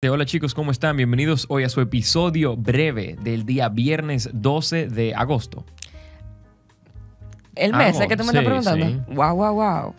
[0.00, 0.96] Hola chicos, ¿cómo están?
[0.96, 5.64] Bienvenidos hoy a su episodio breve del día viernes 12 de agosto.
[7.56, 8.86] El mes, ¿es que tú me sí, estás preguntando?
[8.86, 9.00] sí.
[9.12, 9.94] Wow, wow, wow.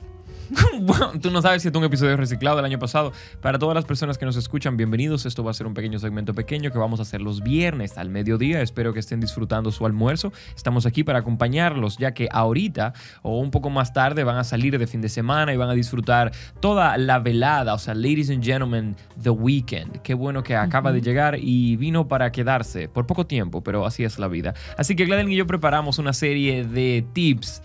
[0.81, 3.11] Bueno, tú no sabes si es un episodio reciclado del año pasado.
[3.41, 5.25] Para todas las personas que nos escuchan, bienvenidos.
[5.25, 8.09] Esto va a ser un pequeño segmento pequeño que vamos a hacer los viernes al
[8.09, 8.61] mediodía.
[8.61, 10.31] Espero que estén disfrutando su almuerzo.
[10.55, 14.77] Estamos aquí para acompañarlos, ya que ahorita o un poco más tarde van a salir
[14.77, 17.73] de fin de semana y van a disfrutar toda la velada.
[17.73, 20.01] O sea, ladies and gentlemen, The Weekend.
[20.01, 24.03] Qué bueno que acaba de llegar y vino para quedarse por poco tiempo, pero así
[24.03, 24.53] es la vida.
[24.77, 27.61] Así que Gladys y yo preparamos una serie de tips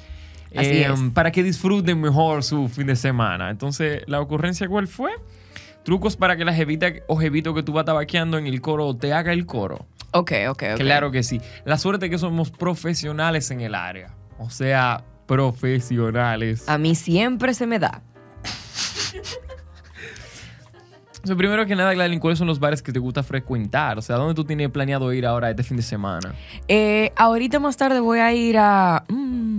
[0.57, 1.13] Así em, es.
[1.13, 3.51] para que disfruten mejor su fin de semana.
[3.51, 5.13] Entonces, ¿la ocurrencia cuál fue?
[5.85, 9.13] Trucos para que la jevita o jevito que tú vas tabaqueando en el coro te
[9.13, 9.87] haga el coro.
[10.13, 10.79] Ok, ok, ok.
[10.79, 11.41] Claro que sí.
[11.65, 14.15] La suerte es que somos profesionales en el área.
[14.39, 16.69] O sea, profesionales.
[16.69, 18.03] A mí siempre se me da.
[21.25, 23.97] O sea, primero que nada, Gladys, ¿cuáles son los bares que te gusta frecuentar?
[23.97, 26.35] O sea, ¿dónde tú tienes planeado ir ahora este fin de semana?
[26.69, 29.05] Eh, ahorita más tarde voy a ir a...
[29.09, 29.54] mm,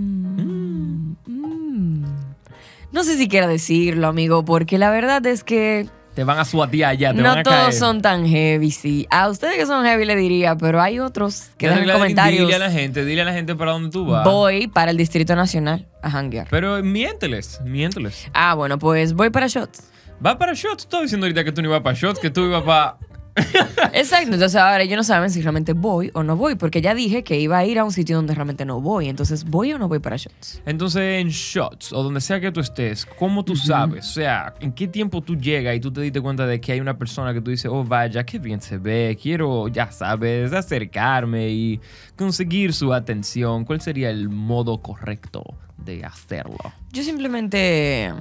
[2.96, 6.92] No sé si quiera decirlo, amigo, porque la verdad es que Te van a suatear
[6.92, 7.72] allá, te van no a todos caer.
[7.74, 9.06] son tan heavy, sí.
[9.10, 12.46] A ustedes que son heavy le diría, pero hay otros que dejan comentarios.
[12.46, 14.24] Dile a la gente, dile a la gente para dónde tú vas.
[14.24, 16.46] Voy para el Distrito Nacional a hanguear.
[16.48, 18.30] Pero miénteles, miénteles.
[18.32, 19.82] Ah, bueno, pues voy para shots.
[20.24, 20.84] Va para shots.
[20.84, 22.96] Estaba diciendo ahorita que tú no ibas para shots, que tú ibas para.
[23.92, 27.22] Exacto, entonces ahora ellos no saben si realmente voy o no voy, porque ya dije
[27.22, 29.88] que iba a ir a un sitio donde realmente no voy, entonces voy o no
[29.88, 30.62] voy para shots.
[30.64, 34.06] Entonces, en shots o donde sea que tú estés, ¿cómo tú sabes?
[34.08, 36.80] O sea, ¿en qué tiempo tú llegas y tú te diste cuenta de que hay
[36.80, 41.50] una persona que tú dices, oh, vaya, qué bien se ve, quiero, ya sabes, acercarme
[41.50, 41.80] y
[42.16, 43.64] conseguir su atención?
[43.64, 45.44] ¿Cuál sería el modo correcto
[45.76, 46.72] de hacerlo?
[46.92, 48.12] Yo simplemente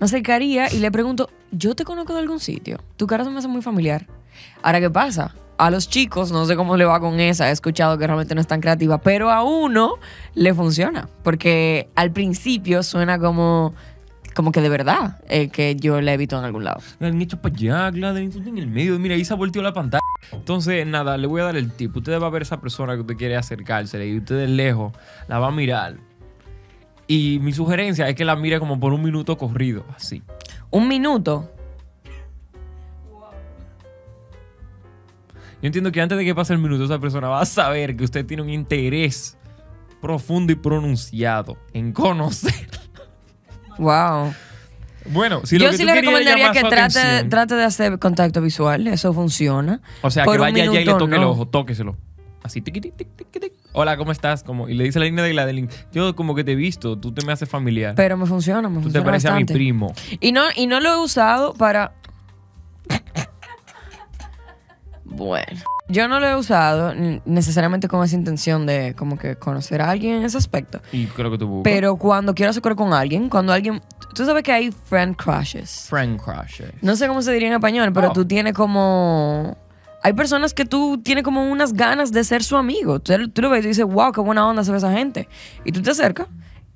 [0.00, 2.78] me acercaría y le pregunto, ¿yo te conozco de algún sitio?
[2.96, 4.06] Tu cara se me hace muy familiar.
[4.62, 5.34] Ahora, ¿qué pasa?
[5.56, 8.40] A los chicos, no sé cómo le va con esa, he escuchado que realmente no
[8.40, 9.94] es tan creativa, pero a uno
[10.34, 13.74] le funciona, porque al principio suena como,
[14.36, 16.80] como que de verdad eh, que yo la he visto en algún lado.
[17.00, 18.98] Gladys, echa para allá, estás en el medio.
[19.00, 20.00] Mira, ahí se ha volteado la pantalla.
[20.32, 21.96] Entonces, nada, le voy a dar el tip.
[21.96, 24.92] Usted va a ver esa persona que usted quiere acercarse y usted de lejos
[25.26, 25.96] la va a mirar.
[27.06, 30.22] Y mi sugerencia es que la mire como por un minuto corrido, así.
[30.70, 31.50] Un minuto.
[35.60, 38.04] Yo entiendo que antes de que pase el minuto, esa persona va a saber que
[38.04, 39.36] usted tiene un interés
[40.00, 42.68] profundo y pronunciado en conocer.
[43.78, 44.32] Wow.
[45.10, 47.98] Bueno, si lo Yo que sí tú le recomendaría que trate, atención- trate de hacer
[47.98, 49.80] contacto visual, eso funciona.
[50.02, 51.96] O sea, por que un vaya allá y le minuto, toque el ojo, tóqueselo.
[52.42, 53.52] Así, tiqui, tiqui, tiqui.
[53.72, 54.42] Hola, ¿cómo estás?
[54.42, 57.12] Como, y le dice la línea de Gladeline, yo como que te he visto, tú
[57.12, 57.94] te me haces familiar.
[57.94, 59.92] Pero me funciona, me tú te funciona pareces a mi primo.
[60.20, 61.92] Y no, y no lo he usado para.
[65.18, 65.60] Bueno.
[65.90, 66.92] Yo no lo he usado
[67.24, 70.80] necesariamente con esa intención de como que conocer a alguien en ese aspecto.
[70.92, 71.72] Y creo que tú buscas.
[71.72, 73.80] Pero cuando quiero hacer con alguien, cuando alguien.
[74.14, 75.86] Tú sabes que hay friend crushes.
[75.88, 76.72] Friend crushes.
[76.82, 78.12] No sé cómo se diría en español, pero Oh.
[78.12, 79.56] tú tienes como.
[80.02, 83.00] Hay personas que tú tienes como unas ganas de ser su amigo.
[83.00, 85.26] Tú, tú lo ves y tú dices, wow, qué buena onda ve esa gente.
[85.64, 86.26] Y tú te acercas.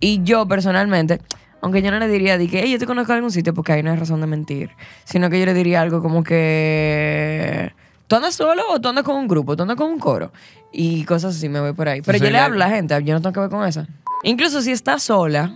[0.01, 1.21] Y yo personalmente,
[1.61, 3.73] aunque yo no le diría de que, hey, yo te conozco de algún sitio, porque
[3.73, 4.71] ahí no hay razón de mentir.
[5.05, 7.73] Sino que yo le diría algo como que.
[8.07, 9.57] ¿Tú andas solo o tú andas con un grupo?
[9.57, 10.33] ¿Tú andas con un coro?
[10.71, 12.03] Y cosas así, me voy por ahí.
[12.03, 13.87] Pero yo le hablo a la gente, yo no tengo que ver con esa.
[14.25, 15.55] Incluso si estás sola,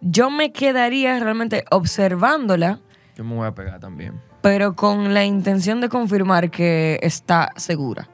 [0.00, 2.80] yo me quedaría realmente observándola
[3.16, 4.20] Yo me voy a pegar también.
[4.40, 8.08] pero con la intención de confirmar que está segura.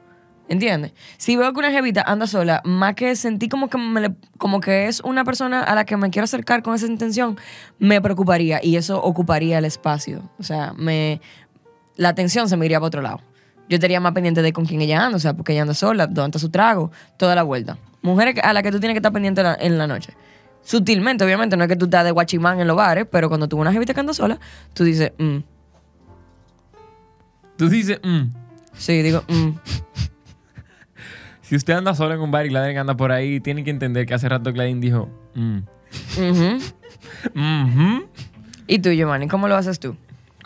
[0.49, 0.93] ¿Entiendes?
[1.17, 4.61] Si veo que una jevita anda sola, más que sentí como que, me le- como
[4.61, 7.37] que es una persona a la que me quiero acercar con esa intención,
[7.79, 10.21] me preocuparía y eso ocuparía el espacio.
[10.39, 11.19] O sea, me,
[11.97, 13.21] la atención se me iría para otro lado.
[13.69, 16.05] Yo estaría más pendiente de con quién ella anda, o sea, porque ella anda sola,
[16.05, 17.77] está su trago, toda la vuelta.
[18.01, 20.13] Mujeres a las que tú tienes que estar pendiente en la, en la noche.
[20.63, 23.57] Sutilmente, obviamente, no es que tú estás de guachimán en los bares, pero cuando tú
[23.57, 24.39] una jevita que anda sola,
[24.73, 25.37] tú dices, mm.
[27.57, 28.23] Tú dices, mm,
[28.77, 29.49] Sí, digo, mm.
[31.41, 34.05] si usted anda solo en un bar y Gladys anda por ahí, tiene que entender
[34.05, 35.57] que hace rato Gladys dijo, mm.
[36.17, 36.59] Ujú.
[38.67, 39.95] ¿Y tú, Giovanni, cómo lo haces tú?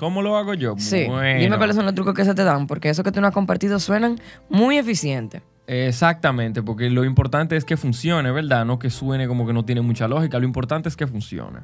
[0.01, 0.73] ¿Cómo lo hago yo?
[0.79, 1.05] Sí.
[1.07, 1.39] Bueno.
[1.39, 3.33] Dime cuáles son los trucos que se te dan, porque eso que tú no has
[3.35, 4.19] compartido suenan
[4.49, 5.43] muy eficientes.
[5.67, 8.65] Exactamente, porque lo importante es que funcione, ¿verdad?
[8.65, 10.39] No que suene como que no tiene mucha lógica.
[10.39, 11.59] Lo importante es que funcione.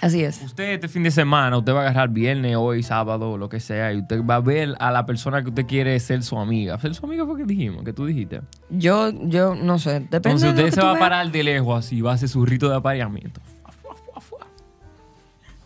[0.00, 0.42] Así es.
[0.42, 3.92] Usted este fin de semana, usted va a agarrar viernes, hoy, sábado, lo que sea,
[3.92, 6.76] y usted va a ver a la persona que usted quiere ser su amiga.
[6.80, 8.40] Ser su amiga fue que dijimos, que tú dijiste.
[8.68, 11.44] Yo, yo no sé, depende Entonces de lo usted que se va a parar de
[11.44, 13.40] lejos así, va a hacer su rito de apareamiento.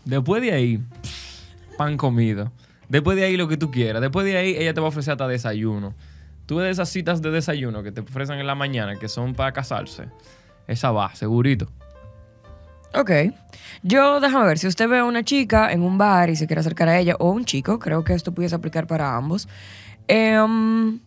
[0.05, 0.83] Después de ahí,
[1.83, 2.51] pan comido.
[2.87, 4.01] Después de ahí lo que tú quieras.
[4.01, 5.93] Después de ahí ella te va a ofrecer hasta desayuno.
[6.45, 9.51] Tú ves esas citas de desayuno que te ofrecen en la mañana, que son para
[9.51, 10.05] casarse.
[10.67, 11.67] Esa va, segurito.
[12.93, 13.11] Ok.
[13.81, 16.59] Yo, déjame ver, si usted ve a una chica en un bar y se quiere
[16.59, 19.47] acercar a ella, o un chico, creo que esto pudiese aplicar para ambos.
[20.07, 20.99] Em,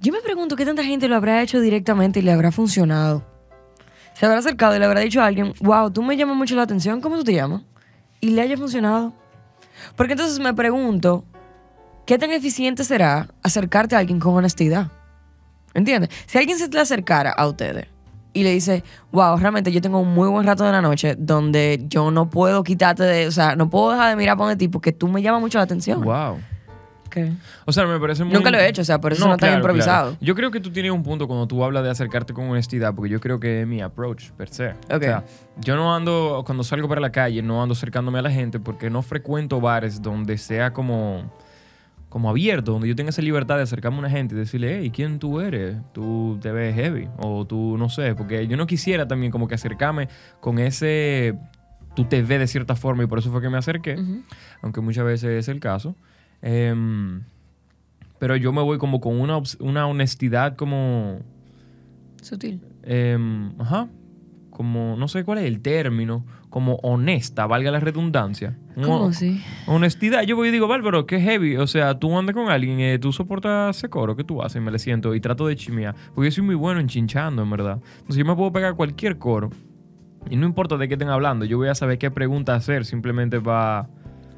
[0.00, 3.37] yo me pregunto qué tanta gente lo habrá hecho directamente y le habrá funcionado.
[4.18, 6.62] Se habrá acercado y le habrá dicho a alguien, wow, tú me llamas mucho la
[6.62, 7.62] atención, ¿cómo tú te llamas?
[8.20, 9.12] Y le haya funcionado.
[9.94, 11.24] Porque entonces me pregunto,
[12.04, 14.88] ¿qué tan eficiente será acercarte a alguien con honestidad?
[15.72, 16.10] ¿Entiendes?
[16.26, 17.86] Si alguien se te acercara a ustedes
[18.32, 18.82] y le dice,
[19.12, 22.64] wow, realmente yo tengo un muy buen rato de la noche donde yo no puedo
[22.64, 25.40] quitarte de, o sea, no puedo dejar de mirar por ti porque tú me llamas
[25.40, 26.02] mucho la atención.
[26.02, 26.40] Wow.
[27.64, 28.32] O sea, me parece muy...
[28.34, 30.10] Nunca lo he hecho, o sea, por eso no, está claro, improvisado.
[30.10, 30.18] claro.
[30.24, 33.10] Yo creo que tú tienes un punto cuando tú hablas de acercarte con honestidad, porque
[33.10, 34.70] yo creo que es mi approach, per se.
[34.70, 34.96] Ok.
[34.96, 35.24] O sea,
[35.60, 38.90] yo no ando, cuando salgo para la calle, no ando acercándome a la gente porque
[38.90, 41.32] no frecuento bares donde sea como,
[42.08, 44.90] como abierto, donde yo tenga esa libertad de acercarme a una gente y decirle, hey,
[44.94, 45.76] ¿quién tú eres?
[45.92, 49.54] Tú te ves heavy, o tú no sé, porque yo no quisiera también como que
[49.56, 50.08] acercarme
[50.40, 51.34] con ese,
[51.94, 54.22] tú te ves de cierta forma y por eso fue que me acerqué, Ujú.
[54.62, 55.96] aunque muchas veces es el caso.
[56.42, 57.22] Em,
[58.18, 61.20] pero yo me voy como con una, una honestidad como,
[62.22, 62.60] Sutil.
[62.82, 63.88] em, ajá,
[64.50, 68.58] como, no sé cuál es el término, como honesta, valga la redundancia.
[68.74, 69.40] ¿Cómo así?
[69.66, 70.22] Honestidad.
[70.22, 71.56] Yo voy y digo, Bárbaro, qué heavy.
[71.56, 74.64] O sea, tú andas con alguien, eh, tú soportas ese coro que tú haces y
[74.64, 75.94] me le siento y trato de chimear.
[76.14, 77.80] Porque yo soy muy bueno en chinchando, en verdad.
[77.98, 79.50] Entonces yo me puedo pegar cualquier coro.
[80.30, 83.40] Y no importa de qué estén hablando, yo voy a saber qué pregunta hacer simplemente
[83.40, 83.88] para...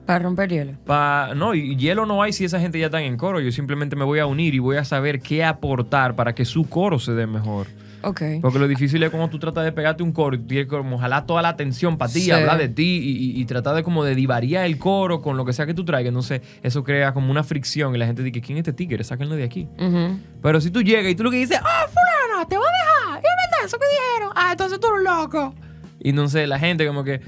[0.06, 0.72] Para romper hielo.
[0.86, 3.40] Pa, no, y hielo no hay si esa gente ya está en coro.
[3.40, 6.68] Yo simplemente me voy a unir y voy a saber qué aportar para que su
[6.68, 7.66] coro se dé mejor.
[8.02, 8.22] Ok.
[8.40, 10.98] Porque lo difícil es cuando tú tratas de pegarte un coro y tienes que como
[10.98, 12.30] jalar toda la atención para ti, Sí.
[12.30, 15.44] hablar de ti y, y- y tratar de como de divariar el coro con lo
[15.44, 16.08] que sea que tú traigas.
[16.08, 19.04] Entonces, eso crea como una fricción y la gente dice, ¿quién es este tigre?
[19.04, 19.68] Sáquenlo de aquí.
[19.78, 20.18] Ujú.
[20.42, 22.72] Pero si tú llegas y tú lo que dices, ¡ah, fulano, te voy a
[23.10, 23.18] dejar!
[23.18, 24.32] ¿Es verdad eso que dijeron?
[24.34, 25.54] ¡Ah, entonces tú eres loco!
[26.00, 27.20] Y entonces la gente como que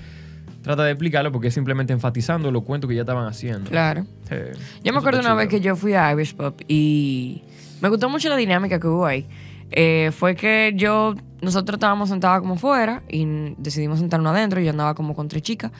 [0.63, 3.71] trata de explicarlo porque es simplemente enfatizando los cuentos que ya estaban haciendo.
[3.71, 4.07] Claro.
[4.29, 4.37] Sí.
[4.83, 7.43] Yo me acuerdo una vez que yo fui a Irish Pub y
[7.81, 9.27] me gustó mucho la dinámica que hubo ahí.
[9.73, 14.61] Eh, fue que yo, nosotros estábamos sentados como fuera y decidimos sentarnos adentro.
[14.61, 15.73] Yo andaba como con tres chicas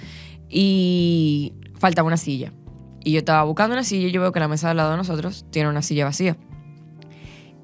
[0.49, 2.53] y faltaba una silla.
[3.05, 4.97] Y yo estaba buscando una silla y yo veo que la mesa del lado de
[4.97, 6.37] nosotros tiene una silla vacía.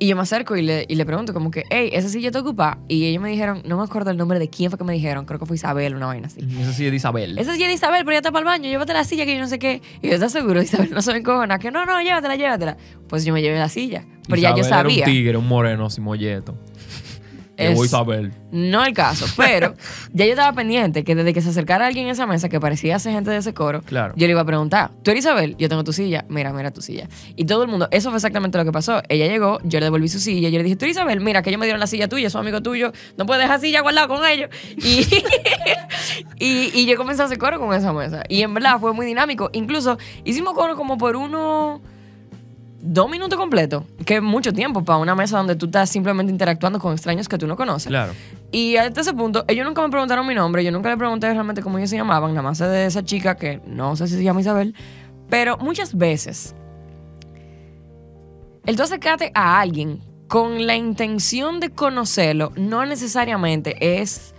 [0.01, 2.39] Y yo me acerco y le, y le pregunto como que, hey, ¿esa silla te
[2.39, 2.79] ocupa?
[2.87, 5.25] Y ellos me dijeron, no me acuerdo el nombre de quién fue que me dijeron,
[5.25, 6.41] creo que fue Isabel, una vaina así.
[6.61, 7.37] Esa es de Isabel.
[7.37, 9.41] Esa silla de Isabel, pero ya está para el baño, llévate la silla que yo
[9.41, 9.83] no sé qué.
[10.01, 10.63] Y yo, ¿estás seguro?
[10.63, 11.59] Isabel no se me encojona.
[11.59, 12.77] Que no, no, llévatela, llévatela.
[13.09, 14.05] Pues yo me llevé la silla.
[14.29, 14.99] Pero ya yo sabía.
[14.99, 16.57] Era un tigre, un moreno sin molleto.
[17.59, 18.33] Es- Isabel.
[18.51, 19.75] No el caso, pero
[20.13, 22.99] ya yo estaba pendiente que desde que se acercara alguien a esa mesa que parecía
[22.99, 24.15] ser gente de ese coro, Claro.
[24.17, 25.55] yo le iba a preguntar, ¿tú eres Isabel?
[25.59, 26.25] Yo tengo tu silla.
[26.29, 27.09] Mira, mira tu silla.
[27.37, 29.03] Y todo el mundo, eso fue exactamente lo que pasó.
[29.09, 31.21] Ella llegó, yo le devolví su silla, yo le dije, ¿tú eres Isabel?
[31.21, 33.81] Mira, que ellos me dieron la silla tuya, son amigos tuyos, no puedes dejar silla
[33.83, 34.49] guardada con ellos.
[34.77, 35.07] Y,
[36.39, 38.23] y, y yo comencé a hacer coro con esa mesa.
[38.29, 39.51] Y en verdad fue muy dinámico.
[39.53, 41.81] Incluso hicimos coro como por unos
[42.81, 46.79] dos minutos completos, que es mucho tiempo para una mesa donde tú estás simplemente interactuando
[46.79, 47.89] con extraños que tú no conoces.
[47.89, 48.13] Claro.
[48.53, 51.63] Y hasta ese punto, ellos nunca me preguntaron mi nombre, yo nunca le pregunté realmente
[51.63, 54.41] cómo ellos se llamaban, nada más de esa chica que no sé si se llama
[54.41, 54.75] Isabel,
[55.29, 56.55] pero muchas veces,
[58.65, 64.35] el tú acercarte a alguien con la intención de conocerlo no necesariamente es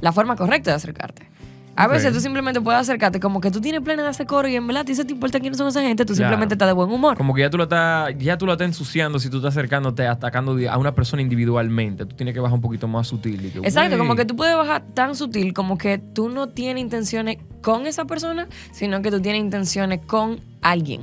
[0.00, 1.29] la forma correcta de acercarte.
[1.76, 4.56] A veces tú simplemente puedes acercarte como que tú tienes planes de hacer coro y
[4.56, 6.28] en verdad a ti se te importa quiénes son esa gente, tú Claro.
[6.28, 7.16] simplemente estás de buen humor.
[7.16, 10.06] Como que ya tú lo estás, ya tú lo estás ensuciando si tú estás acercándote,
[10.06, 12.04] atacando a una persona individualmente.
[12.04, 13.46] Tú tienes que bajar un poquito más sutil.
[13.46, 16.82] y que, Exacto, como que tú puedes bajar tan sutil como que tú no tienes
[16.82, 21.02] intenciones con esa persona, sino que tú tienes intenciones con alguien.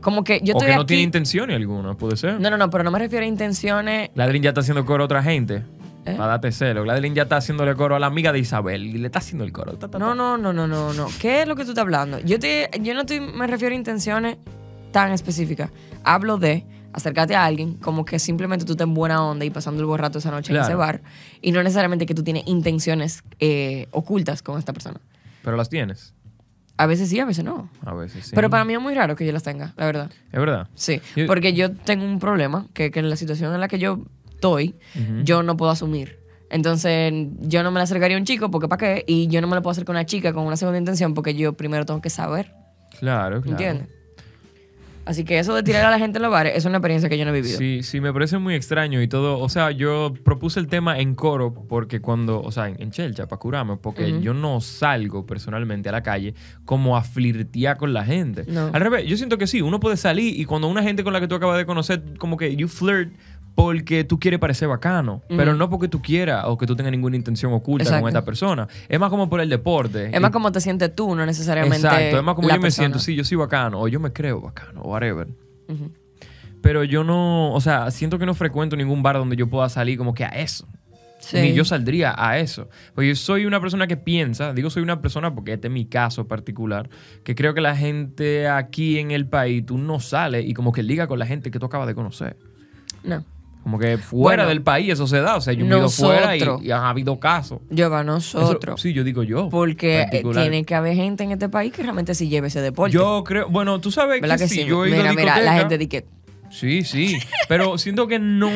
[0.00, 2.38] Como que yo o estoy que no aquí- tiene intenciones alguna, puede ser.
[2.40, 4.10] No, no, no, pero no me refiero a intenciones.
[4.14, 5.62] Ladrin ya está haciendo coro a otra gente.
[6.12, 6.14] ¿Eh?
[6.16, 6.84] Para darte celo.
[6.84, 8.84] Ladrin ya está haciéndole coro a la amiga de Isabel.
[8.86, 9.72] Y le está haciendo el coro.
[9.72, 9.98] Ta, ta, ta.
[9.98, 11.06] No, no, no, no, no, no.
[11.20, 12.18] ¿Qué es lo que tú estás hablando?
[12.20, 14.36] Yo te, yo no estoy, me refiero a intenciones
[14.92, 15.70] tan específicas.
[16.04, 19.80] Hablo de acercarte a alguien como que simplemente tú estás en buena onda y pasando
[19.80, 20.78] el buen rato esa noche en ese Claro.
[20.78, 21.02] bar
[21.42, 24.98] y no necesariamente que tú tienes intenciones eh, ocultas con esta persona.
[25.44, 26.14] Pero las tienes.
[26.78, 27.68] A veces sí, a veces no.
[27.84, 28.32] A veces sí.
[28.34, 30.10] Pero para mí es muy raro que yo las tenga, la verdad.
[30.32, 30.68] Es verdad.
[30.74, 33.78] Sí, Yo- porque yo tengo un problema que, que en la situación en la que
[33.78, 34.00] yo
[34.38, 35.22] estoy, Ujú.
[35.24, 36.18] yo no puedo asumir.
[36.50, 39.04] Entonces, yo no me le acercaría a un chico porque ¿para qué?
[39.06, 41.34] Y yo no me le puedo acercar a una chica con una segunda intención porque
[41.34, 42.52] yo primero tengo que saber,
[42.98, 43.50] Claro, claro.
[43.50, 43.88] ¿entiendes?
[45.04, 47.16] Así que eso de tirar a la gente en los bares es una experiencia que
[47.16, 47.56] yo no he vivido.
[47.56, 49.38] Sí, sí, me parece muy extraño y todo.
[49.38, 53.26] O sea, yo propuse el tema en coro porque cuando, o sea, en, en Chelcha,
[53.26, 56.34] para curarme, porque yo no salgo personalmente a la calle
[56.66, 58.44] como a flirtear con la gente.
[58.48, 58.66] No.
[58.70, 61.20] Al revés, yo siento que sí, uno puede salir y cuando una gente con la
[61.20, 63.10] que tú acabas de conocer, como que you flirt
[63.58, 67.16] porque tú quieres parecer bacano, pero no porque tú quieras o que tú tengas ninguna
[67.16, 68.02] intención oculta Exacto.
[68.02, 68.68] con esta persona.
[68.88, 70.14] Es más como por el deporte.
[70.14, 71.78] Es más como te sientes tú, no necesariamente.
[71.78, 74.40] Exacto, es más como yo me siento, sí, yo soy bacano, o yo me creo
[74.40, 75.26] bacano, o whatever.
[76.62, 79.98] Pero yo no, o sea, siento que no frecuento ningún bar donde yo pueda salir
[79.98, 80.68] como que a eso.
[81.18, 81.38] Sí.
[81.40, 82.68] Ni yo saldría a eso.
[82.94, 85.84] Porque yo soy una persona que piensa, digo soy una persona porque este es mi
[85.84, 86.88] caso particular,
[87.24, 90.84] que creo que la gente aquí en el país, tú no sales y como que
[90.84, 92.36] liga con la gente que tú acabas de conocer.
[93.02, 93.24] No.
[93.68, 95.36] Como que fuera Bueno, del país eso se da.
[95.36, 97.58] O sea, yo me fuera y, y han habido casos.
[97.68, 98.80] Yo para Eso- nosotros.
[98.80, 99.50] sí, yo digo yo.
[99.50, 100.42] Porque particular.
[100.44, 102.94] tiene que haber gente en este país que realmente sí lleve ese deporte.
[102.94, 104.64] Yo creo, bueno, tú sabes ¿Verdad que, que sí, sí?
[104.64, 106.06] yo he ido mira, a mira, la gente dice que.
[106.50, 107.18] Sí, sí.
[107.46, 108.50] Pero siento que no.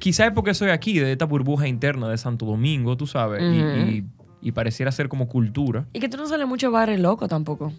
[0.00, 3.40] Quizás es porque soy aquí, de esta burbuja interna de Santo Domingo, tú sabes.
[3.40, 3.60] y-
[4.00, 4.04] y,
[4.42, 5.86] y pareciera ser como cultura.
[5.92, 7.72] Y que tú no sales mucho a bares locos tampoco.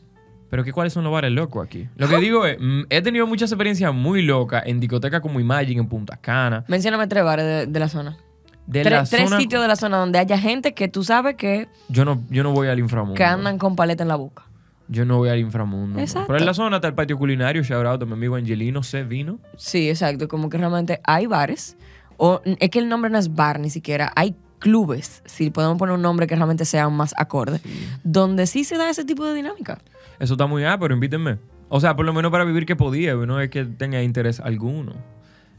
[0.49, 1.87] Pero que cuáles son los bares locos aquí.
[1.95, 5.81] Lo que digo es, mm, he tenido muchas experiencias muy locas en discotecas como Imagine,
[5.81, 6.65] en Punta Cana.
[6.67, 8.17] Mencióname tres bares de, de la zona.
[8.65, 11.35] De tres la tres zona- sitios de la zona donde haya gente que tú sabes
[11.35, 13.15] que, Yo no, yo no voy al inframundo.
[13.15, 14.43] que andan con paleta en la boca.
[14.87, 15.99] Yo no voy al inframundo.
[15.99, 16.27] Exacto.
[16.27, 19.03] Pero en la zona está el patio culinario, shout out a mi amigo Angelino C.
[19.03, 19.39] Vino.
[19.55, 20.27] Sí, exacto.
[20.27, 21.77] Como que realmente hay bares.
[22.17, 24.11] O es que el nombre no es bar ni siquiera.
[24.15, 27.61] Hay clubes, si podemos poner un nombre que realmente sea más acorde,
[28.03, 29.79] donde sí se da ese tipo de dinámica.
[30.19, 31.37] Eso está muy ah, pero invítenme.
[31.69, 34.93] O sea, por lo menos para vivir que podía, no es que tenga interés alguno.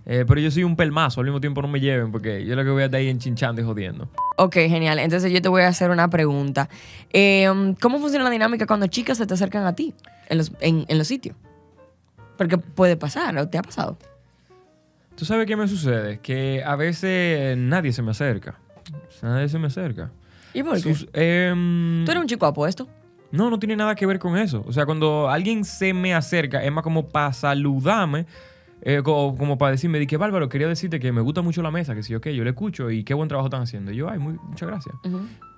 [0.07, 2.65] Eh, pero yo soy un pelmazo, al mismo tiempo no me lleven, porque yo lo
[2.65, 4.09] que voy a estar ahí enchinchando y jodiendo.
[4.37, 4.99] Ok, genial.
[4.99, 6.69] Entonces yo te voy a hacer una pregunta.
[7.13, 7.49] Eh,
[7.81, 9.95] ¿Cómo funciona la dinámica cuando chicas se te acercan a ti
[10.29, 11.37] en los, en, en los sitios?
[12.37, 13.99] Porque puede pasar, ¿o te ha pasado?
[15.15, 16.19] ¿Tú sabes qué me sucede?
[16.21, 18.59] Que a veces nadie se me acerca.
[19.23, 20.11] Nadie se me acerca.
[20.55, 20.95] ¿Y por qué?
[20.95, 22.89] Sus- em, Tú eres un chico apuesto.
[23.33, 24.65] No, no tiene nada que ver con eso.
[24.67, 28.27] O sea, cuando alguien se me acerca, es más como para saludarme,
[28.83, 31.71] eh, co- como, para decirme, di que Bárbaro, quería decirte que me gusta mucho la
[31.71, 33.93] mesa, que sí, ok, yo le escucho y qué buen trabajo están haciendo.
[33.93, 34.95] Y yo, ay, muy, muchas gracias.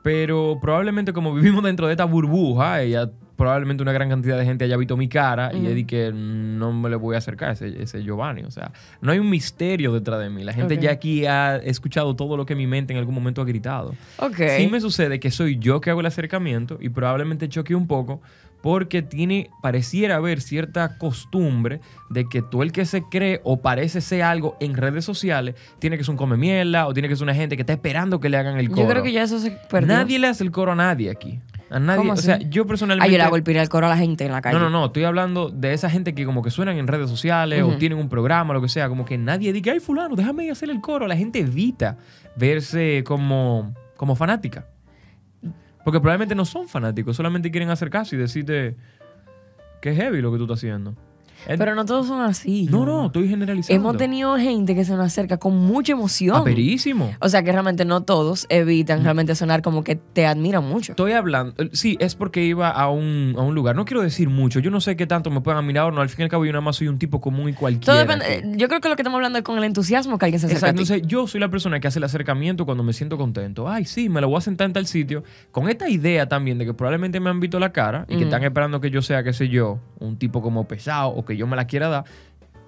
[0.03, 3.11] Pero probablemente como vivimos dentro de esta burbuja, ella,
[3.43, 6.73] probablemente una gran cantidad de gente haya visto mi cara y yo di que no
[6.73, 8.43] me le voy a acercar a ese, ese Giovanni.
[8.43, 8.71] O sea,
[9.01, 10.45] no hay un misterio detrás de mí.
[10.45, 13.45] La gente ya aquí ha escuchado todo lo que mi mente en algún momento ha
[13.45, 13.97] gritado.
[14.19, 14.37] Ok.
[14.57, 18.21] Sí me sucede que soy yo que hago el acercamiento y probablemente choque un poco
[18.63, 21.81] porque tiene, pareciera haber cierta costumbre
[22.11, 25.99] de que tú el que se cree o parece ser algo en redes sociales, tiene
[25.99, 28.29] que ser un come mierda o tiene que ser una gente que está esperando que
[28.29, 28.83] le hagan el coro.
[28.83, 29.89] Yo creo que ya eso se perdió.
[29.89, 31.41] Nadie le hace el coro a nadie aquí.
[31.73, 33.11] A nadie, ¿Cómo o sea, yo Ah, personalmente...
[33.11, 34.59] yo le hago el al coro a la gente en la calle.
[34.59, 37.63] No, no, no, estoy hablando de esa gente que como que suenan en redes sociales
[37.63, 40.51] o tienen un programa, lo que sea, como que nadie diga, ay fulano, déjame ir
[40.51, 41.07] a hacer el coro.
[41.07, 41.97] La gente evita
[42.37, 44.67] verse como, como fanática.
[45.83, 48.77] Porque probablemente no son fanáticos, solamente quieren acercarse y decirte
[49.81, 50.95] que es heavy lo que tú estás haciendo.
[51.47, 52.69] Pero no todos son así.
[52.71, 53.81] no, no, estoy generalizando.
[53.81, 56.37] Hemos tenido gente que se nos acerca con mucha emoción.
[56.37, 57.15] Aperísimo.
[57.21, 60.93] O sea que realmente no todos evitan realmente sonar como que te admiran mucho.
[60.93, 63.77] Estoy hablando, eh, sí, es porque iba a un, a un lugar.
[63.77, 66.01] No quiero decir mucho, yo no sé qué tanto me puedan admirar o no.
[66.01, 67.85] Al fin y al cabo, yo nada más soy un tipo común y cualquiera.
[67.87, 68.25] Todo depende.
[68.53, 70.47] eh, Yo creo que lo que estamos hablando es con el entusiasmo que alguien se
[70.47, 70.93] acerca Exacto, a ti.
[70.93, 73.69] entonces yo soy la persona que hace el acercamiento cuando me siento contento.
[73.69, 75.23] Ay, sí, me lo voy a sentar en tal sitio.
[75.51, 78.29] Con esta idea también de que probablemente me han visto la cara y que Mm.
[78.29, 81.47] están esperando que yo sea, qué sé yo, un tipo como pesado o que yo
[81.47, 82.05] me la quiera dar.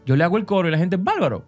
[0.07, 1.45] Yo le hago el coro y la gente, bárbaro,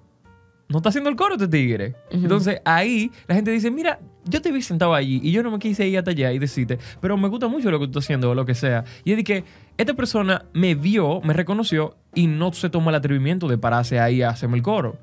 [0.68, 1.94] no está haciendo el coro este tigre.
[2.10, 2.22] Ujú.
[2.22, 5.58] Entonces ahí la gente dice, mira, yo te vi sentado allí y yo no me
[5.58, 8.30] quise ir hasta allá y decirte, pero me gusta mucho lo que tú estás haciendo
[8.30, 8.84] o lo que sea.
[9.04, 9.44] Y es de que
[9.76, 14.22] esta persona me vio, me reconoció y no se tomó el atrevimiento de pararse ahí
[14.22, 14.96] a hacerme el coro.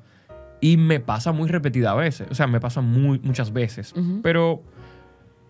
[0.60, 2.26] Y me pasa muy repetida a veces.
[2.30, 3.94] O sea, me pasa muy, muchas veces.
[4.22, 4.62] Pero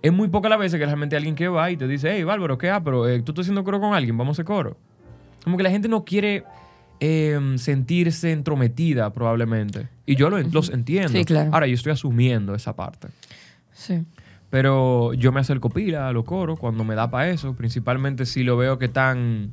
[0.02, 2.58] es muy pocas las veces que realmente alguien que va y te dice, hey, Bárbaro,
[2.58, 2.68] ¿qué?
[2.70, 4.76] Ah, pero eh, tú estás haciendo coro con alguien, vamos a hacer coro.
[5.44, 6.44] Como que la gente no quiere
[7.00, 9.88] eh, sentirse entrometida, probablemente.
[10.06, 11.10] Y yo lo, los entiendo.
[11.10, 11.50] Sí, claro.
[11.52, 13.08] Ahora, yo estoy asumiendo esa parte.
[13.72, 14.02] Sí.
[14.50, 17.54] Pero yo me acerco pila a los coros cuando me da para eso.
[17.54, 19.52] Principalmente si lo veo que están.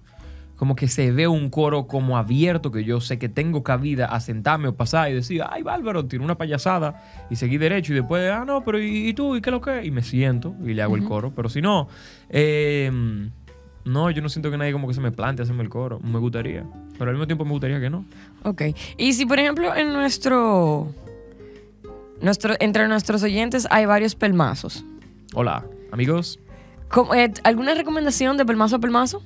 [0.55, 4.19] Como que se ve un coro como abierto, que yo sé que tengo cabida a
[4.19, 7.93] sentarme o pasar y decir, ay, Bárbaro, tiene una payasada y seguir derecho.
[7.93, 9.35] Y después, ah, no, pero ¿y, y tú?
[9.35, 9.83] ¿Y qué es lo que?
[9.83, 11.33] Y me siento y le hago el coro.
[11.35, 11.87] Pero si no,
[12.29, 12.91] eh,
[13.85, 15.99] no, yo no siento que nadie como que se me plante hacerme el coro.
[15.99, 16.65] Me gustaría.
[16.97, 18.05] Pero al mismo tiempo me gustaría que no.
[18.43, 18.61] Ok.
[18.97, 20.93] Y si, por ejemplo, en nuestro.
[22.21, 24.85] nuestro entre nuestros oyentes hay varios pelmazos.
[25.33, 26.39] Hola, amigos.
[26.89, 29.23] ¿Cómo- eh, ¿Alguna recomendación de pelmazo a pelmazo?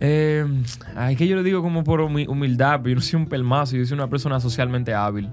[0.00, 0.46] Eh,
[0.96, 3.76] ay, que yo lo digo como por humi- humildad, pero yo no soy un pelmazo,
[3.76, 5.28] yo soy una persona socialmente hábil.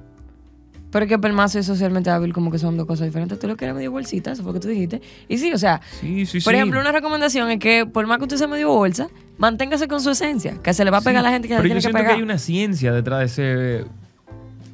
[0.97, 3.37] Pero es que pelmazo y socialmente hábil como que son dos cosas diferentes.
[3.37, 4.99] Tú lo que eres medio bolsita, eso fue lo que tú dijiste.
[5.27, 6.57] Y sí, o sea, Sí, sí, por sí.
[6.57, 10.09] ejemplo, una recomendación es que por más que usted sea medio bolsa, manténgase con su
[10.09, 11.77] esencia, que se le va a pegar a la gente que le Pero yo tiene
[11.77, 12.15] que siento que, pegar.
[12.15, 13.85] hay una ciencia detrás de ese...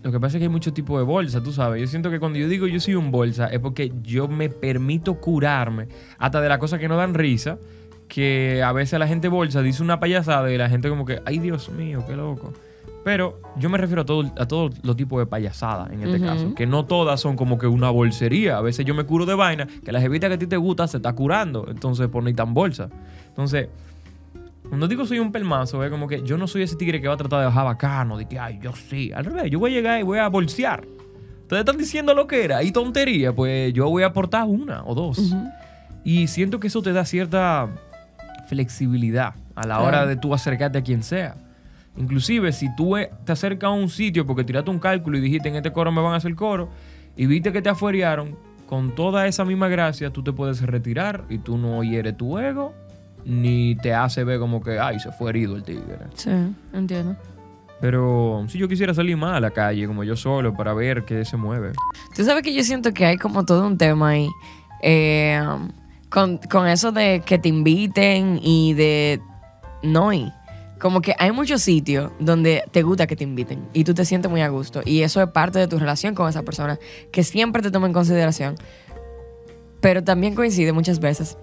[0.02, 1.82] Lo que pasa es que hay mucho tipo de bolsa, tú sabes.
[1.82, 5.16] Yo siento que cuando yo digo yo soy un bolsa es porque yo me permito
[5.16, 5.90] curarme
[6.20, 7.58] hasta de las cosas que no dan risa,
[8.08, 11.40] que a veces la gente bolsa dice una payasada y la gente como que, ay
[11.40, 12.54] Dios mío, qué loco.
[13.04, 16.56] Pero yo me refiero a todo, a todo los tipos de payasada en este caso,
[16.56, 18.58] que no todas son como que una bolsería.
[18.58, 20.88] A veces yo me curo de vaina, que la jevita que a ti te gusta
[20.88, 22.90] se está curando, entonces por ni tan bolsa.
[23.28, 23.68] Entonces,
[24.70, 27.16] cuando digo soy un pelmazo, es como que yo no soy ese tigre que va
[27.16, 29.12] a tratar de bajar bacano, de que, ay, yo sí.
[29.14, 30.86] Al revés, yo voy a llegar y voy a bolsear.
[31.42, 34.96] Ustedes están diciendo lo que era y tontería, pues yo voy a aportar una o
[34.96, 35.36] dos.
[36.06, 37.68] Y siento que eso te da cierta
[38.48, 41.36] flexibilidad a la hora de tú acercarte a quien sea.
[41.96, 45.56] Inclusive, si tú te acercas a un sitio porque tiraste un cálculo y dijiste en
[45.56, 46.70] este coro me van a hacer coro
[47.16, 48.36] y viste que te afuerearon,
[48.68, 52.74] con toda esa misma gracia tú te puedes retirar y tú no hieres tu ego
[53.26, 55.98] ni te hace ver como que, ay, se fue herido el tigre.
[56.16, 56.32] Sí,
[56.74, 57.16] entiendo.
[57.80, 61.24] Pero si yo quisiera salir más a la calle como yo solo para ver qué
[61.26, 61.74] se mueve.
[62.16, 64.30] Tú sabes que yo siento que hay como todo un tema ahí.
[64.82, 65.42] eh,
[66.10, 69.20] con, con eso de que te inviten y de
[69.82, 70.32] no ir.
[70.84, 74.30] Como que hay muchos sitios donde te gusta que te inviten y tú te sientes
[74.30, 74.82] muy a gusto.
[74.84, 76.78] Y eso es parte de tu relación con esa persona,
[77.10, 78.56] que siempre te toma en consideración.
[79.80, 81.38] Pero también coincide muchas veces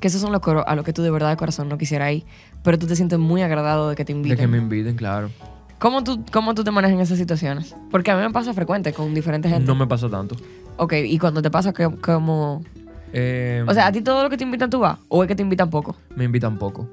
[0.00, 2.12] que esos son los coros a los que tú de verdad de corazón no quisieras
[2.12, 2.24] ir,
[2.64, 4.38] pero tú te sientes muy agradado de que te De inviten.
[4.38, 5.28] que me inviten, claro.
[5.78, 7.76] ¿Cómo, tú, ¿Cómo tú te manejas en esas situaciones?
[7.90, 9.66] Porque a mí me pasa frecuente con diferentes gente.
[9.66, 10.34] No me pasa tanto.
[10.78, 12.62] Ok, y cuando te pasa, como
[13.12, 14.96] Eh, O sea, ¿a ti todo lo que te invitan tú vas?
[15.08, 15.94] ¿O es que te invitan poco?
[16.16, 16.88] me invitan poco.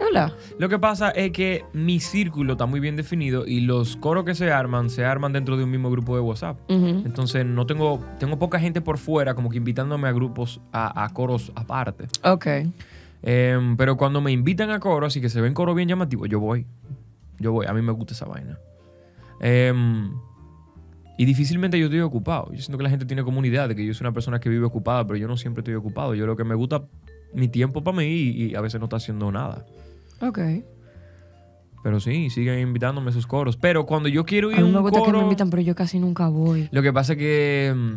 [0.00, 0.34] Hola.
[0.58, 4.34] Lo que pasa es que mi círculo está muy bien definido y los coros que
[4.34, 6.58] se arman, se arman dentro de un mismo grupo de WhatsApp.
[6.68, 11.08] Entonces no tengo, tengo poca gente por fuera como que invitándome a grupos, a, a
[11.10, 12.08] coros aparte.
[12.24, 12.46] Ok.
[13.22, 16.40] Em, pero cuando me invitan a coros y que se ven coros bien llamativos, yo
[16.40, 16.66] voy.
[17.38, 17.66] Yo voy.
[17.66, 18.58] A mí me gusta esa vaina.
[19.40, 20.10] Em,
[21.18, 22.50] y difícilmente yo estoy ocupado.
[22.52, 24.40] Yo siento que la gente tiene como una idea de que yo soy una persona
[24.40, 26.14] que vive ocupada, pero yo no siempre estoy ocupado.
[26.14, 26.84] Yo lo que me gusta
[27.34, 29.66] mi tiempo para mí y, y a veces no está haciendo nada.
[30.20, 30.38] Ok.
[31.82, 33.56] Pero sí, siguen invitándome a esos coros.
[33.56, 35.62] Pero cuando yo quiero ir A mí un me gusta que me coro- invitan, pero
[35.62, 36.68] yo casi nunca voy.
[36.72, 37.94] Lo que pasa es que mm,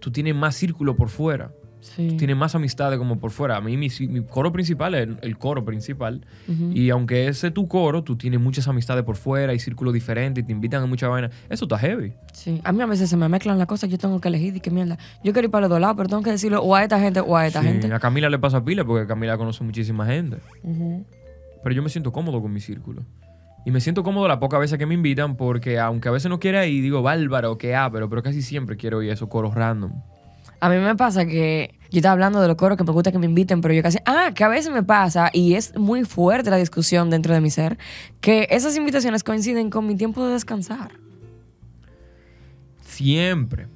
[0.00, 1.52] tú tienes más círculo por fuera.
[1.78, 2.16] Sí.
[2.18, 3.58] Tienes más amistades como por fuera.
[3.58, 6.26] A mí mi, mi coro principal es el coro principal.
[6.74, 10.42] Y aunque ese es tu coro, tú tienes muchas amistades por fuera y círculos diferentes
[10.42, 11.30] y te invitan a mucha vaina.
[11.48, 12.12] Eso está heavy.
[12.32, 12.60] Sí.
[12.64, 14.72] A mí a veces se me mezclan las cosas, yo tengo que elegir y qué
[14.72, 14.98] mierda.
[15.22, 17.20] Yo quiero ir para los dos lados, pero tengo que decirlo o a esta gente
[17.20, 17.92] o a esta Sí, gente.
[17.94, 20.38] A Camila le pasa pila porque Camila conoce muchísima gente.
[21.62, 23.02] Pero yo me siento cómodo con mi círculo.
[23.64, 26.38] Y me siento cómodo las pocas veces que me invitan porque aunque a veces no
[26.38, 29.54] quiera ir, digo bárbaro, que ah, pero, pero casi siempre quiero ir a esos coros
[29.54, 29.92] random.
[30.60, 33.18] A mí me pasa que yo estaba hablando de los coros que me gusta que
[33.18, 33.98] me inviten, pero yo casi.
[34.06, 37.50] Ah, que a veces me pasa, y es muy fuerte la discusión dentro de mi
[37.50, 37.76] ser,
[38.20, 40.92] que esas invitaciones coinciden con mi tiempo de descansar.
[42.82, 43.66] Siempre.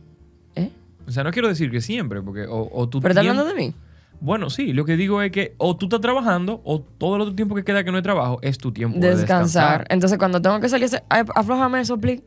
[0.55, 0.71] ¿Eh?
[1.07, 3.55] O sea, no quiero decir que siempre, porque o, o tu ¿Pero estás hablando de
[3.55, 3.75] mí?
[4.21, 7.35] Bueno, sí, lo que digo es que o tú estás trabajando o todo el otro
[7.35, 9.45] tiempo que queda que no hay trabajo es tu tiempo de descansar.
[9.45, 9.87] descansar.
[9.89, 12.23] Entonces, cuando tengo que salir a aflójame eso, please.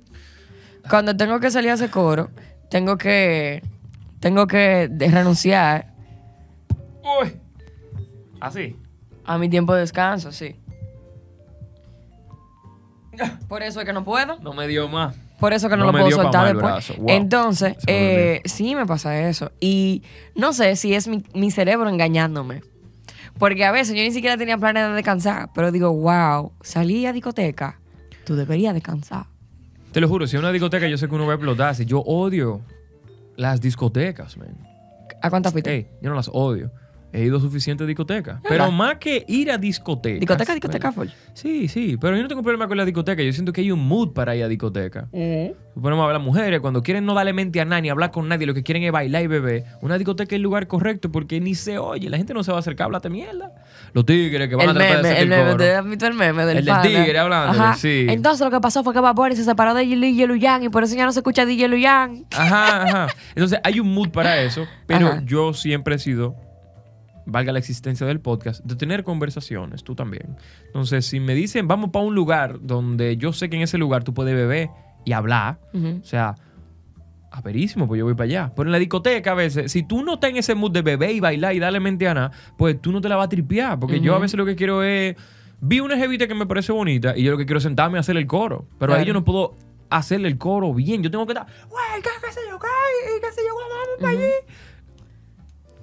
[0.90, 2.32] Cuando tengo que salir a ese coro,
[2.70, 3.62] tengo que
[4.20, 5.94] tengo que renunciar
[7.22, 7.40] Uy.
[8.40, 8.76] Así.
[9.26, 10.56] a mi tiempo de descanso, sí.
[13.48, 14.40] Por eso es que no puedo.
[14.40, 15.16] No me dio más.
[15.44, 16.98] Por eso que no, No lo puedo soltar después.
[16.98, 17.06] Wow.
[17.10, 19.52] Entonces, eh, sí me pasa eso.
[19.60, 20.02] Y
[20.36, 22.62] no sé si es mi, mi cerebro engañándome.
[23.38, 27.12] Porque a veces yo ni siquiera tenía planes de descansar, pero digo, wow, salí a
[27.12, 27.78] discoteca,
[28.24, 29.26] tú deberías descansar.
[29.92, 31.76] Te lo juro, si es una discoteca yo sé que uno va a explotar.
[31.76, 32.62] Si yo odio
[33.36, 34.56] las discotecas, man.
[35.22, 35.90] ¿A cuántas fuiste?
[36.02, 36.72] Yo no las odio.
[37.14, 38.40] He ido a suficientes discotecas.
[38.50, 40.20] Pero más que ir a discotecas.
[40.20, 41.08] discoteca, discoteca full.
[41.34, 41.96] Sí, sí.
[42.02, 43.22] Pero yo no tengo problema con la discoteca.
[43.22, 45.08] Yo siento que hay un mood para ir a discoteca.
[45.80, 48.46] Ponemos a ver las mujeres cuando quieren no darle mente a nadie, hablar con nadie,
[48.46, 49.64] lo que quieren es bailar y beber.
[49.82, 52.58] Una discoteca es el lugar correcto porque ni se oye, la gente no se va
[52.58, 53.52] a acercar a hablarte mierda.
[53.94, 55.58] Los tigres que van El a tratar de meme, hacerte el el meme.
[55.58, 57.76] ¿te has visto el meme del El del tigre hablándole, Ajá.
[57.76, 58.06] sí.
[58.10, 60.96] Entonces lo que pasó fue que Bunny se separó de DJ Luyan y por eso
[60.96, 62.26] ya no se escucha DJ Luyan.
[62.36, 63.08] Ajá, ajá.
[63.36, 65.22] Entonces hay un mood para eso, pero Ajá.
[65.26, 66.36] yo siempre he sido,
[67.26, 70.36] valga la existencia del podcast, de tener conversaciones, tú también.
[70.68, 74.04] Entonces, si me dicen, vamos para un lugar donde yo sé que en ese lugar
[74.04, 74.70] tú puedes beber
[75.06, 76.36] y hablar, o sea,
[77.32, 78.52] aperísimo, pues yo voy para allá.
[78.56, 81.12] Pero en la discoteca a veces, si tú no estás en ese mood de beber
[81.12, 83.80] y bailar y darle mente a nada, pues tú no te la vas a tripear.
[83.80, 85.16] Porque yo a veces lo que quiero es
[85.66, 88.02] Vi una jevita que me parece bonita y yo lo que quiero es sentarme a
[88.02, 88.68] hacer el coro.
[88.80, 89.56] Pero ahí yo no puedo
[89.90, 91.02] hacerle el coro bien.
[91.02, 92.68] Yo tengo que estar, güey, ¿qué, sé yo, qué?
[93.18, 94.34] ¿Y qué sé yo, vamos para allí?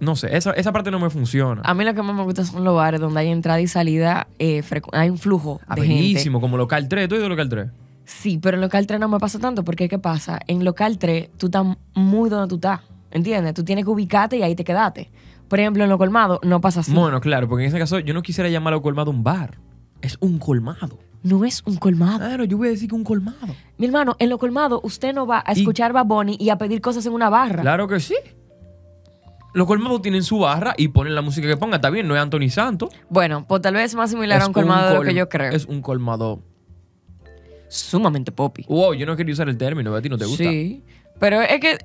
[0.01, 1.61] No sé, esa, esa parte no me funciona.
[1.65, 4.29] A mí lo que más me gusta son los bares donde hay entrada y salida,
[4.39, 5.95] eh, hay un flujo Ah, de gente.
[5.95, 7.09] bellísimo, como local 3.
[7.09, 7.69] ¿Tú has ido a local 3?
[8.05, 10.41] Sí, pero en local 3 no me pasa tanto porque ¿qué pasa?
[10.47, 13.55] En local 3 tú estás muy donde tú estás, ¿entiendes?
[13.55, 15.11] Tú tienes que ubicarte y ahí te quedaste.
[15.49, 16.93] Por ejemplo, en lo colmado no pasa así.
[16.93, 19.59] Bueno, claro, porque en ese caso yo no quisiera llamarlo colmado un bar.
[20.01, 20.99] Es un colmado.
[21.23, 22.19] No es un colmado.
[22.19, 23.55] Claro, yo voy a decir que un colmado.
[23.77, 26.57] Mi hermano, en lo colmado usted no va a Y- escuchar Bad Bunny y a
[26.57, 27.61] pedir cosas en una barra.
[27.61, 28.15] Claro que sí.
[29.53, 31.77] Los colmados tienen su barra y ponen la música que ponga.
[31.77, 32.91] Está bien, no es Anthony Santos.
[33.09, 35.51] Bueno, pues tal vez más similar Es a un colmado de lo que yo creo.
[35.53, 36.41] Es un colmado.
[37.69, 38.65] sumamente poppy.
[38.69, 40.45] Wow, yo no quería usar el término, a ti no te gusta.
[40.45, 40.83] Sí,
[41.19, 41.79] pero es que...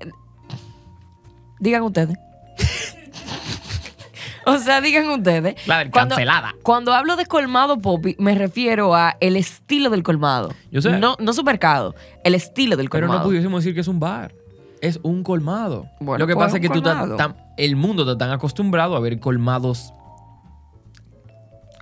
[1.59, 2.17] Digan ustedes.
[4.45, 5.55] o sea, digan ustedes.
[5.67, 6.53] La del Cuando- cancelada.
[6.63, 10.49] Cuando hablo de colmado poppy, me refiero a el estilo del colmado.
[10.71, 10.99] Yo sé.
[10.99, 13.21] No, no supermercado, el estilo del Pero colmado.
[13.23, 14.33] no pudiésemos decir que es un bar.
[14.81, 15.87] Es un colmado.
[15.99, 17.07] Bueno, Lo que pues pasa es que tú estás
[17.57, 19.93] el mundo está tan acostumbrado a ver colmados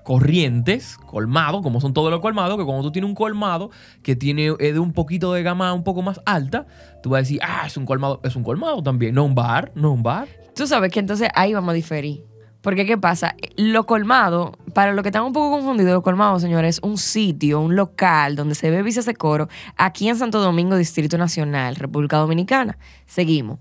[0.04, 3.72] corrientes, colmado, como son todos los colmados, que cuando tú tienes un colmado
[4.04, 6.68] que tiene es de un poquito de gama un poco más alta,
[7.02, 9.72] tú vas a decir, ah, es un colmado, es un colmado también, no un bar,
[9.76, 10.28] no un bar.
[10.56, 12.26] Tú sabes que entonces ahí vamos a diferir.
[12.62, 13.36] Porque, ¿qué pasa?
[13.58, 17.60] Lo colmado, para lo que están un poco confundidos, lo colmado, señores, es un sitio,
[17.60, 21.76] un local donde se bebe y se hace coro aquí en Santo Domingo, Distrito Nacional,
[21.76, 22.78] República Dominicana.
[23.06, 23.60] Seguimos.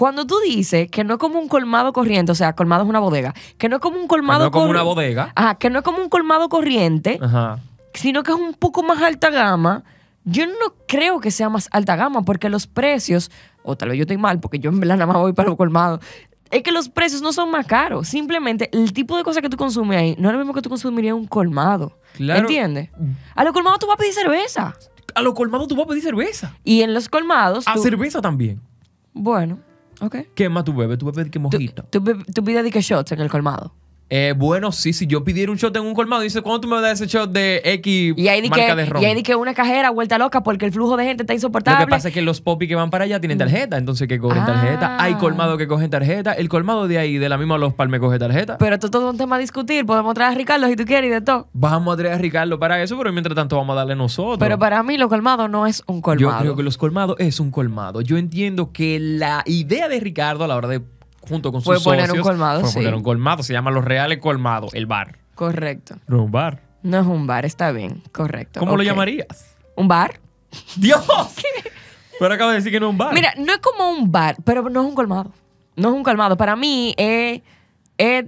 [0.00, 3.00] Cuando tú dices que no es como un colmado corriente, o sea, colmado es una
[3.00, 5.30] bodega, que no es como un colmado no es como una bodega.
[5.34, 7.58] Ajá, que no es como un colmado corriente, Ajá.
[7.92, 9.84] sino que es un poco más alta gama.
[10.24, 13.30] Yo no creo que sea más alta gama porque los precios,
[13.62, 15.58] o tal vez yo estoy mal porque yo en verdad nada más voy para los
[15.58, 16.00] colmados,
[16.50, 18.08] es que los precios no son más caros.
[18.08, 20.70] Simplemente el tipo de cosas que tú consumes ahí no es lo mismo que tú
[20.70, 21.98] consumirías en un colmado.
[22.14, 22.40] Claro.
[22.40, 22.88] ¿Entiendes?
[23.34, 24.74] A los colmados tú vas a pedir cerveza.
[25.14, 26.56] A los colmados tú vas a pedir cerveza.
[26.64, 27.68] Y en los colmados.
[27.68, 28.62] A tú- cerveza también.
[29.12, 29.58] Bueno,
[30.00, 30.16] ok.
[30.34, 30.98] ¿Qué más tú bebes?
[30.98, 31.84] Tú a pedir que Tú, mojito.
[31.90, 33.74] tú, be- tú pides de que shots en el colmado.
[34.12, 36.80] Eh, bueno, sí, si yo pidiera un shot en un colmado, dice, ¿cuándo tú me
[36.80, 39.02] das ese shot de X Y ahí marca que, de ron?
[39.02, 41.84] y ahí que una cajera vuelta loca porque el flujo de gente está Lo insoportable.
[41.86, 44.42] que pasa es que los popis que van para allá tienen tarjeta, entonces que cogen
[44.42, 44.46] Ah.
[44.46, 44.96] tarjeta.
[45.00, 46.32] Hay colmado que cogen tarjeta.
[46.32, 48.58] El colmado de ahí, de la misma Los Palmes, coge tarjeta.
[48.58, 49.86] Pero esto es todo un tema a discutir.
[49.86, 51.46] Podemos traer a Ricardo si tú quieres y de todo.
[51.52, 54.38] Vamos a traer a Ricardo para eso, pero mientras tanto vamos a darle nosotros.
[54.40, 56.40] Pero para mí lo colmado no es un Yo colmado.
[56.40, 58.00] creo que los colmados es un colmado.
[58.00, 60.80] Yo entiendo que la idea de Ricardo a la hora de,
[61.20, 62.74] junto con Fue sus poner un colmado, fue sí.
[62.76, 63.42] poner un colmado.
[63.42, 65.18] Se llama Los Reales Colmados, el bar.
[65.34, 65.96] Correcto.
[66.06, 66.62] No un bar.
[66.82, 68.02] No es un bar, está bien.
[68.12, 68.60] Correcto.
[68.60, 69.56] ¿Cómo lo llamarías?
[69.76, 70.20] ¿Un bar?
[70.76, 71.06] ¡Dios!
[72.18, 73.14] Pero acabo de decir que no es un bar.
[73.14, 75.32] Mira, no es como un bar, pero no es un colmado.
[75.76, 76.36] No es un colmado.
[76.36, 77.40] Para mí es,
[77.96, 78.24] es,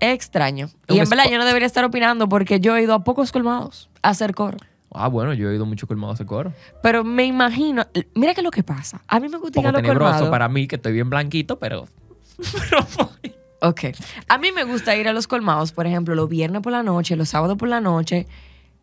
[0.00, 0.68] es extraño.
[0.88, 3.88] Y en verdad yo no debería estar opinando porque yo he ido a pocos colmados
[4.02, 4.58] a hacer coro.
[4.92, 6.52] Ah, bueno, yo he ido mucho colmado a ese coro.
[6.82, 9.02] Pero me imagino, mira qué es lo que pasa.
[9.06, 10.30] A mí me gusta ir a los tenebroso colmados.
[10.30, 11.86] para mí, que estoy bien blanquito, pero...
[12.36, 13.32] pero voy.
[13.62, 13.80] Ok.
[14.28, 17.16] A mí me gusta ir a los colmados, por ejemplo, los viernes por la noche,
[17.16, 18.26] los sábados por la noche,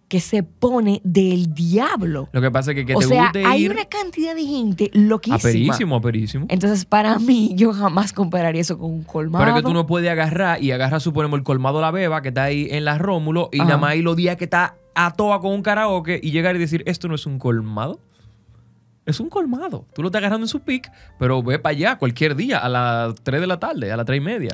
[0.10, 2.28] que se pone del diablo.
[2.34, 4.44] Lo que pasa es que, que o te sea, guste hay ir una cantidad de
[4.46, 5.38] gente loquísima.
[5.38, 6.46] aperísimo, aperísimo.
[6.50, 9.44] Entonces, para mí, yo jamás compararía eso con un colmado.
[9.46, 12.28] Pero es que tú no puedes agarrar y agarrar, suponemos, el colmado La Beba que
[12.30, 13.66] está ahí en la Rómulo y Ajá.
[13.66, 16.60] nada más ahí los días que está a toa con un karaoke y llegar y
[16.60, 18.00] decir, esto no es un colmado.
[19.06, 19.86] Es un colmado.
[19.94, 20.90] Tú lo estás agarrando en su pick,
[21.20, 24.18] pero ve para allá cualquier día a las 3 de la tarde, a las 3
[24.18, 24.52] y media.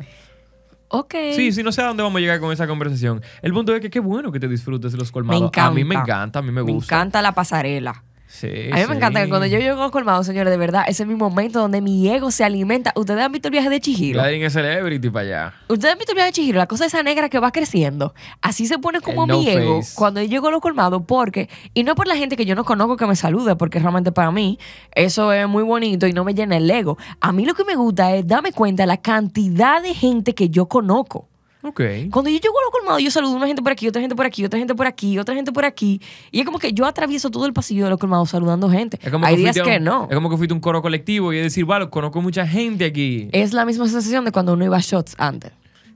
[0.88, 1.14] Ok.
[1.36, 3.22] Sí, sí, no sé a dónde vamos a llegar con esa conversación.
[3.44, 5.42] El punto es que qué bueno que te disfrutes de los Me colmados.
[5.44, 5.68] encanta.
[5.68, 6.96] A mí me encanta, a mí me Me gusta.
[6.96, 8.04] encanta la pasarela.
[8.32, 11.02] Sí, A mí me encanta que cuando yo llego al colmado, señores, de verdad, ese
[11.02, 12.94] es mi momento donde mi ego se alimenta.
[12.96, 14.20] Ustedes han visto el viaje de Chihiro.
[14.20, 15.54] Gladys es celebrity para allá.
[15.68, 18.14] Ustedes han visto el viaje de Chihiro, la cosa esa negra que va creciendo.
[18.40, 19.96] Así se pone como El no mi ego face.
[19.96, 22.66] cuando yo llego a los colmados, porque, y no por la gente que yo no
[22.66, 24.60] conozco que me saluda, porque realmente para mí
[24.92, 27.00] eso es muy bonito y no me llena el ego.
[27.22, 30.50] A mí lo que me gusta es darme cuenta de la cantidad de gente que
[30.50, 31.29] yo conozco.
[31.62, 31.82] Ok.
[32.10, 34.16] Cuando yo llego a los colmados, yo saludo a una gente por aquí, otra gente
[34.16, 36.02] por aquí, otra gente por aquí, otra gente por aquí.
[36.32, 38.98] Y es como que yo atravieso todo el pasillo de los colmados saludando gente.
[39.02, 40.08] Es como Hay que días que no.
[40.10, 43.28] Es como que fuiste un coro colectivo y es decir, vale, conozco mucha gente aquí.
[43.34, 45.52] Es la misma sensación de cuando uno iba a shots antes.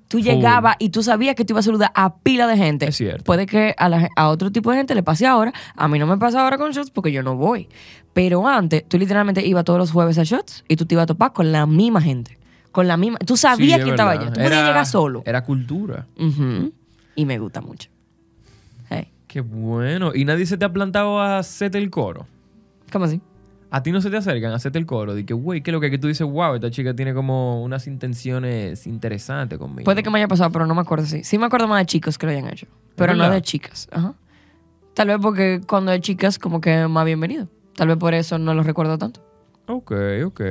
[0.10, 2.88] Tú llegabas y tú sabías que te iba a saludar a pila de gente.
[2.90, 3.24] Es cierto.
[3.24, 5.54] Puede que a, la- a otro tipo de gente le pase ahora.
[5.76, 7.68] A mí no me pasa ahora con shots porque yo no voy.
[8.12, 11.08] Pero antes, tú literalmente ibas todos los jueves a shots y tú te ibas a
[11.08, 12.38] topar con la misma gente.
[12.74, 13.18] Con la misma.
[13.20, 14.26] Tú sabías Sí, quién estaba allá.
[14.26, 15.24] Tú podías Era- llegar solo.
[15.26, 16.06] Era cultura.
[17.16, 17.90] Y me gusta mucho.
[18.90, 19.08] Hey.
[19.28, 20.12] Qué bueno.
[20.14, 22.28] ¿Y nadie se te ha plantado a hacerte el coro?
[22.92, 23.22] ¿Cómo así?
[23.70, 25.16] A ti no se te acercan a hacerte el coro.
[25.16, 26.28] De que, güey, ¿qué es lo que, que tú dices?
[26.28, 29.86] Wow, esta chica tiene como unas intenciones interesantes conmigo.
[29.86, 31.06] Puede que me haya pasado, pero no me acuerdo.
[31.06, 32.68] Sí, sí me acuerdo más de chicos que lo hayan hecho.
[32.96, 33.88] pero no de chicas.
[33.92, 34.14] Ajá.
[34.94, 37.48] Tal vez porque cuando de chicas, como que más bienvenido.
[37.76, 39.22] Tal vez por eso no lo recuerdo tanto.
[39.68, 39.92] Ok,
[40.26, 40.42] ok.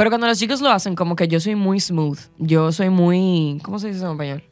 [0.00, 2.18] Pero cuando los chicos lo hacen, como que yo soy muy smooth.
[2.38, 3.60] Yo soy muy.
[3.62, 4.42] ¿Cómo se dice en español?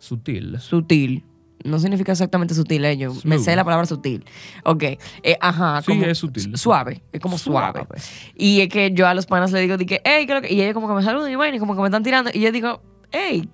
[0.00, 0.58] Sutil.
[0.58, 1.24] Sutil.
[1.62, 4.24] No significa exactamente sutil, eh, yo me sé la palabra sutil.
[4.64, 4.82] Ok.
[4.82, 4.98] Eh,
[5.40, 5.80] ajá.
[5.82, 6.56] Sí, como es sutil.
[6.56, 7.04] Suave.
[7.12, 7.84] Es como suave.
[7.86, 8.00] Suave.
[8.34, 10.42] Y es que yo a los panas le digo, di que, hey, ¿qué es lo
[10.42, 12.32] que-?" Y ellos como que me saludan y vaina, y como que me están tirando.
[12.34, 13.48] Y yo digo, hey,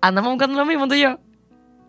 [0.00, 1.18] andamos buscando lo mismo tú y yo.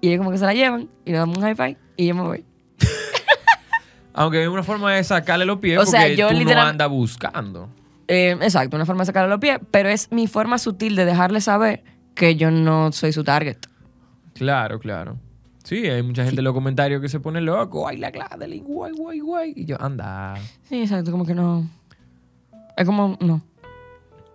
[0.02, 2.16] Y ellos como que se la llevan y nos damos un high five y yo
[2.16, 2.46] me voy.
[4.14, 6.70] Aunque es una forma de sacarle los pies O sea, porque yo tú literal- no
[6.72, 7.70] andas buscando.
[8.08, 11.42] Eh, exacto, una forma de sacarle los pies, pero es mi forma sutil de dejarle
[11.42, 11.84] saber
[12.16, 13.58] que yo no soy su target.
[14.34, 15.18] Claro, claro.
[15.64, 17.88] Sí, hay mucha gente en los comentarios que se pone loco.
[17.88, 19.54] Ay, la Gladeline, guay, guay, guay.
[19.56, 20.36] Y yo, anda.
[20.64, 21.68] Sí, exacto, como que no.
[22.78, 23.42] Es como, no.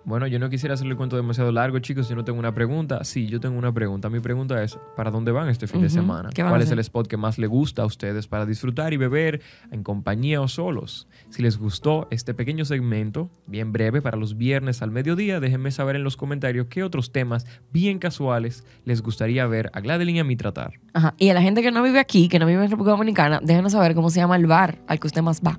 [0.04, 2.08] Bueno, yo no quisiera hacerle el cuento demasiado largo, chicos.
[2.08, 3.04] Yo no tengo una pregunta.
[3.04, 4.10] Sí, yo tengo una pregunta.
[4.10, 6.30] Mi pregunta es, ¿para dónde van este fin de semana?
[6.34, 8.92] ¿Qué van a ¿Cuál es el spot que más le gusta a ustedes para disfrutar
[8.92, 11.08] y beber en compañía o solos?
[11.30, 15.96] Si les gustó este pequeño segmento, bien breve, para los viernes al mediodía, déjenme saber
[15.96, 20.24] en los comentarios qué otros temas bien casuales les gustaría ver a Gladeline y a
[20.24, 20.80] mí tratar.
[20.94, 21.14] Ajá.
[21.18, 23.72] Y a la gente que no vive aquí, que no vive en República Dominicana, déjenos
[23.72, 25.58] saber cómo se llama el bar al que usted más va.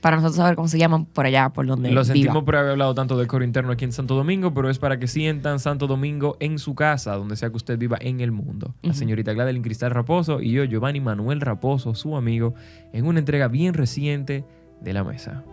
[0.00, 2.04] Para nosotros saber cómo se llaman por allá, por donde Lo viva.
[2.04, 4.98] sentimos por haber hablado tanto del coro interno aquí en Santo Domingo, pero es para
[4.98, 8.74] que sientan Santo Domingo en su casa, donde sea que usted viva en el mundo.
[8.82, 12.54] La señorita Gladeline Cristal Raposo y yo, Giovanni Manuel Raposo, su amigo,
[12.92, 14.44] en una entrega bien reciente
[14.80, 15.44] de la mesa.